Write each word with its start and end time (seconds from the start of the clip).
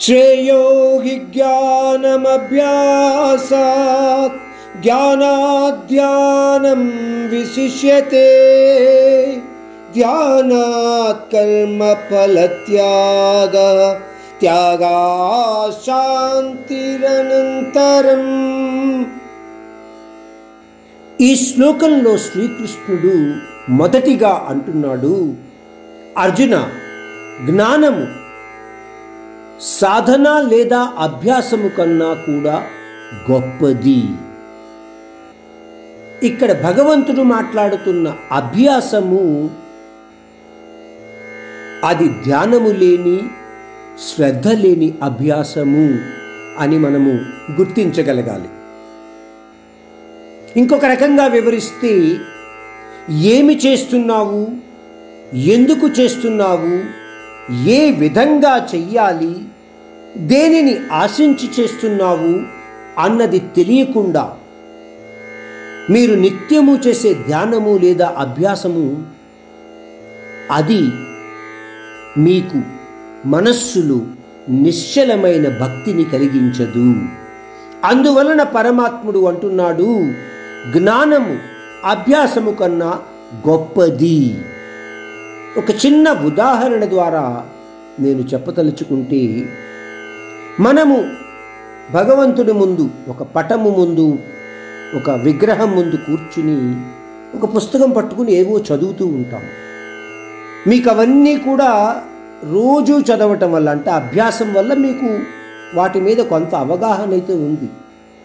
శ్రేయో 0.00 0.98
హి 0.98 1.16
జ్ఞానాధ్యానం 4.82 6.88
విశిష్యతే 7.28 8.30
ధ్యానాత్ 9.94 11.32
కర్మ 11.32 11.96
ఫలత్యాగ 12.04 13.56
త్యాగా 14.40 14.96
శాంతిరనంతరం 15.84 16.66
ఈ 21.20 21.44
శ్లోకంలో 21.44 22.18
శ్రీకృష్ణుడు 22.18 23.34
మొదటిగా 23.70 24.44
అంటున్నాడు 24.48 25.34
అర్జున 26.18 26.68
జ్ఞానము 27.46 28.27
సాధన 29.60 30.48
లేదా 30.50 30.92
అభ్యాసము 30.98 31.68
కన్నా 31.68 32.14
కూడా 32.14 32.66
గొప్పది. 33.30 34.02
ఇక్కడ 36.22 36.52
భగవంతుడు 36.52 37.22
మాట్లాడుతున్న 37.22 38.16
అభ్యాసము 38.32 39.50
అది 41.84 42.08
ధ్యానము 42.08 42.68
లేని 42.68 43.20
శ్రద్ధ 43.98 44.48
లేని 44.48 44.94
అభ్యాసము 45.02 45.98
అని 46.58 46.78
మనము 46.78 47.10
గుర్తించగలగాలి. 47.60 48.48
ఇంకొక 50.56 50.84
రకంగా 50.84 51.26
వివరిస్తే 51.26 52.16
ఏమి 53.10 53.56
చేస్తున్నావు? 53.56 54.48
ఎందుకు 55.34 55.88
చేస్తున్నావు? 55.88 57.08
ఏ 57.68 57.90
విధంగా 57.90 58.68
చెయ్యాలి? 58.74 59.36
దేనిని 60.16 60.78
ఆశించి 60.92 61.62
చేస్తున్నావు 61.62 62.40
అన్నది 63.00 63.38
తెలియకుండా 63.38 64.32
మీరు 65.90 66.14
నిత్యము 66.14 66.78
చేసే 66.86 67.14
ధ్యానము 67.14 67.78
లేదా 67.82 68.14
అభ్యాసము 68.18 69.06
అది 70.50 70.82
మీకు 72.18 72.62
మనస్సులో 73.26 74.00
నిశ్చలమైన 74.48 75.48
భక్తిని 75.48 76.04
కలిగించదు. 76.04 76.94
అందువలన 77.84 78.42
పరమాత్ముడు 78.42 79.24
అంటున్నాడు 79.24 80.12
జ్ఞానము 80.78 81.38
అభ్యాసము 81.84 82.50
కన్నా 82.50 82.98
గొప్పది. 83.48 84.34
ఒక 85.58 85.70
చిన్న 85.70 86.12
ఉదాహరణ 86.12 86.84
ద్వారా 86.84 87.44
నేను 88.00 88.20
చెప్పదలుచుకుంటే 88.20 89.48
మనము 90.60 91.06
భగవంతుడి 91.92 92.52
ముందు 92.52 92.90
ఒక 93.08 93.22
పటము 93.22 93.70
ముందు 93.70 94.18
ఒక 94.96 95.10
విగ్రహం 95.10 95.70
ముందు 95.70 95.96
కూర్చుని 95.96 96.56
ఒక 97.38 97.56
పుస్తకం 97.56 97.90
పట్టుకుని 97.90 98.32
ఏవో 98.32 98.58
చదువుతూ 98.58 99.06
ఉంటాం. 99.06 99.42
మీకు 100.66 100.90
అవన్నీ 100.90 101.36
కూడా 101.36 102.02
రోజు 102.50 102.92
చదవటం 102.92 103.52
వల్ల 103.52 103.68
అంటే 103.70 103.90
అభ్యాసం 103.90 104.54
వల్ల 104.54 104.74
మీకు 104.74 105.20
వాటి 105.74 106.00
మీద 106.00 106.16
కొంత 106.16 106.54
అవగాహన 106.54 107.10
అయితే 107.10 107.34
ఉంది. 107.34 107.68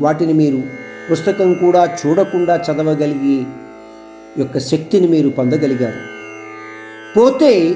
వాటిని 0.00 0.32
మీరు 0.32 0.62
పుస్తకం 1.10 1.54
కూడా 1.54 1.96
చూడకుండా 2.06 2.56
చదవగలిగి 2.56 3.44
యొక్క 4.38 4.58
శక్తిని 4.58 5.08
మీరు 5.08 5.28
పొందగలిగారు. 5.28 6.00
పోతే 7.16 7.74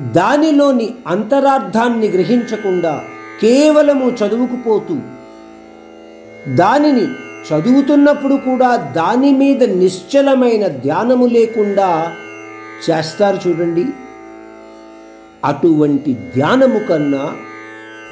దానిలోని 0.00 0.94
అంతరార్థాన్ని 1.06 2.08
గ్రహించకుండా 2.08 3.02
కేవలము 3.40 4.10
చదువుకుపోతూ 4.10 4.96
దానిని 6.54 7.04
చదువుతున్నప్పుడు 7.48 8.34
కూడా 8.34 8.76
దాని 8.76 9.32
మీద 9.32 9.64
నిశ్చలమైన 9.64 10.66
ధ్యానము 10.66 11.26
లేకుండా 11.26 12.16
చేస్తారు 12.90 13.48
చూడండి. 13.48 13.84
అటువంటి 15.44 16.14
ధ్యానము 16.14 16.78
కన్నా 16.78 17.32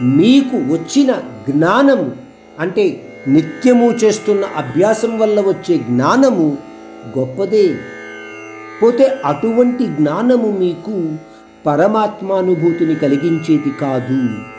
మీకు 0.00 0.56
వచ్చిన 0.56 1.12
జ్ఞానము 1.48 2.12
అంటే 2.58 3.02
నిత్యము 3.28 3.90
చేస్తున్న 3.90 4.44
అభ్యాసం 4.56 5.18
వల్ల 5.18 5.40
వచ్చే 5.40 5.78
జ్ఞానము 5.78 6.58
గొప్పదే. 7.18 7.74
పోతే 8.82 9.18
అటువంటి 9.24 9.86
జ్ఞానము 9.86 10.56
మీకు 10.58 11.16
పరమాత్మానుభూతిని 11.66 12.94
కలిగించేది 12.94 13.70
కాదు. 13.80 14.52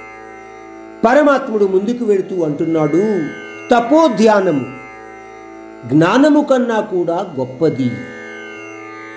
పరమాత్ముడు 1.06 1.66
ముందుకు 1.66 2.06
వెళుతూ 2.06 2.44
అంటున్నాడు 2.44 3.04
తపోధ్యానము 3.72 4.66
జ్ఞానము 5.88 6.42
కన్నా 6.42 6.80
కూడా 6.80 7.26
గొప్పది. 7.40 7.92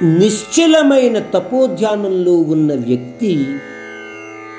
నిశ్చలమైన 0.02 1.18
తపోధ్యానంలో 1.18 2.32
ఉన్న 2.32 2.74
వ్యక్తి 2.74 3.46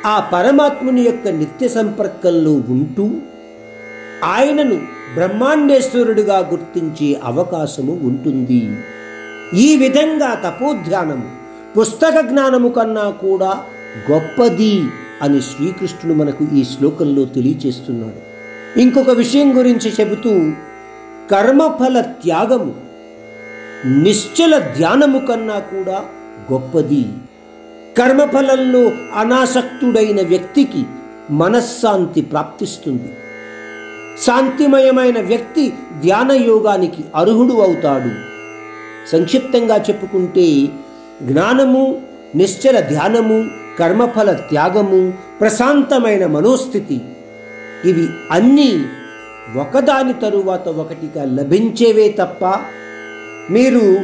ఆ 0.05 0.29
పరమాత్ముని 0.33 1.01
యొక్క 1.01 1.27
నిత్య 1.27 1.67
సంపర్కంలో 1.67 2.51
ఉంటూ 2.51 3.11
ఆయనను 4.23 4.77
బ్రహ్మాండేశ్వరుడిగా 5.15 6.37
గుర్తించే 6.37 7.19
అవకాశము 7.23 7.93
ఉంటుంది. 8.03 8.61
ఈ 9.53 9.77
విధంగా 9.77 10.33
తపోధ్యానము 10.45 11.27
పుస్తక 11.79 12.19
జ్ఞానము 12.19 12.69
కన్నా 12.69 13.09
కూడా 13.09 13.63
గొప్పది. 14.11 14.75
అని 15.21 15.41
శ్రీకృష్ణుడు 15.41 16.17
మనకు 16.17 16.47
ఈ 16.55 16.63
శ్లోకంలో 16.63 17.25
తెలియచేస్తున్నాడు. 17.25 18.37
ఇంకొక 18.79 19.09
విషయం 19.09 19.57
గురించి 19.57 19.93
చెబుతూ 19.99 20.29
కర్మఫల 21.31 22.01
త్యాగము 22.01 22.75
నిశ్చల 23.85 24.59
ధ్యానము 24.59 25.25
కన్నా 25.25 25.59
కూడా 25.59 26.05
గొప్పది. 26.53 27.05
కర్మఫలంలో 27.97 28.91
అనాసక్తుడైన 29.15 30.21
వ్యక్తికి 30.27 30.83
మనశ్శాంతి 31.31 32.21
ప్రాప్తిస్తుంది. 32.21 33.13
శాంతిమయమైన 34.25 35.21
వ్యక్తి 35.21 35.73
ధ్యాన 36.01 36.31
యోగానికి 36.31 37.03
అర్హుడు 37.15 37.53
అవుతాడు. 37.53 38.27
సంక్షిప్తంగా 39.11 39.77
చెప్పుకుంటే 39.77 40.67
జ్ఞానము 41.23 42.01
నిశ్చల 42.35 42.79
ధ్యానము 42.79 43.66
కర్మఫల 43.79 44.33
త్యాగము 44.33 45.13
ప్రశాంతమైన 45.39 46.25
మనోస్థితి. 46.25 47.01
ఇవి 47.85 48.07
అన్నీ 48.31 48.85
ఒకదాని 49.59 50.13
తరువాత 50.13 50.67
ఒకటిగా 50.67 51.25
లభించేవే 51.25 52.15
తప్ప 52.19 52.45
మీరు 53.51 53.97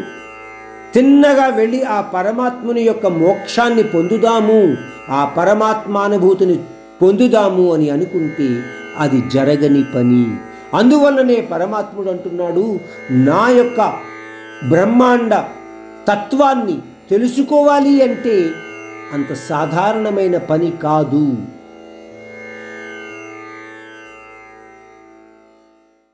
తిన్నగా 0.94 1.47
వెళ్ళి 1.47 1.84
ఆ 1.84 2.01
పరమాత్ముని 2.01 2.81
యొక్క 2.81 3.07
మోక్షాన్ని 3.07 3.84
పొందుదాము 3.84 4.78
ఆ 5.09 5.25
పరమాత్మానుభూతిని 5.38 6.59
పొందుదాము 7.01 7.73
అని 7.73 7.90
అనుకుంటే 7.90 8.63
అది 8.97 9.23
జరగని 9.34 9.84
పని. 9.84 10.35
అందువల్లనే 10.78 11.41
పరమాత్ముడు 11.41 12.09
అంటున్నాడు 12.09 12.79
నా 13.11 13.50
యొక్క 13.50 13.94
బ్రహ్మాండ 14.69 15.35
తత్వాన్ని 16.07 16.78
తెలుసుకోవాలి 17.09 18.03
అంటే 18.03 18.50
అంత 19.13 19.34
సాధారణమైన 19.34 20.38
పని 20.38 20.72
కాదు. 20.84 21.38